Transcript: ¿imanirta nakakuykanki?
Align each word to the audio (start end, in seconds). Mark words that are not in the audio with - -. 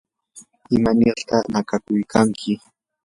¿imanirta 0.75 1.37
nakakuykanki? 1.51 2.53